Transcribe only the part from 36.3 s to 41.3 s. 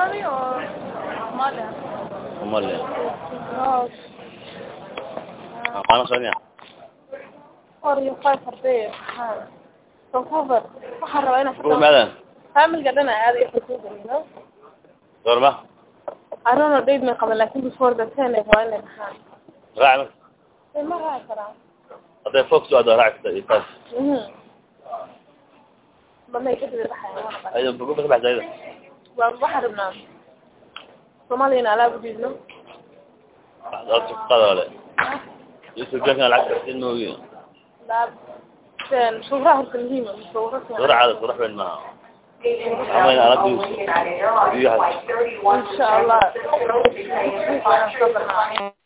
lacag kartin moogiyo shuuraha horta muhiima shuura caada